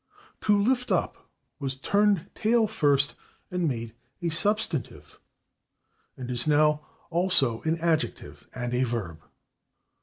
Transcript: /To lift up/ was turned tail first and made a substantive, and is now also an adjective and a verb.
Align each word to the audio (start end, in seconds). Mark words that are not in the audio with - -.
/To 0.41 0.65
lift 0.67 0.91
up/ 0.91 1.29
was 1.59 1.75
turned 1.75 2.31
tail 2.33 2.65
first 2.65 3.13
and 3.51 3.67
made 3.67 3.93
a 4.19 4.29
substantive, 4.29 5.19
and 6.17 6.31
is 6.31 6.47
now 6.47 6.83
also 7.11 7.61
an 7.65 7.77
adjective 7.77 8.47
and 8.55 8.73
a 8.73 8.81
verb. 8.83 9.21